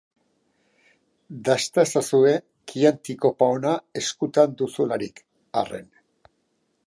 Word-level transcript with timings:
Dasta 1.49 1.83
ezazue 1.87 2.31
chianti 2.71 3.13
kopa 3.25 3.45
ona 3.57 3.73
eskutan 4.01 4.49
duzuelarik, 4.61 5.25
arren. 5.65 5.87